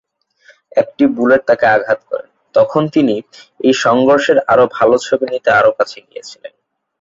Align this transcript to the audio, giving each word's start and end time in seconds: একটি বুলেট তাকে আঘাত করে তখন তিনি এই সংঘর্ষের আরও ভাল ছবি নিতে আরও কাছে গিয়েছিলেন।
একটি 0.71 1.03
বুলেট 1.15 1.41
তাকে 1.49 1.65
আঘাত 1.67 1.99
করে 2.09 2.25
তখন 2.55 2.83
তিনি 2.95 3.15
এই 3.63 3.73
সংঘর্ষের 3.83 4.37
আরও 4.51 4.65
ভাল 4.75 4.89
ছবি 5.05 5.25
নিতে 5.33 5.49
আরও 5.59 5.71
কাছে 5.79 5.97
গিয়েছিলেন। 6.07 6.53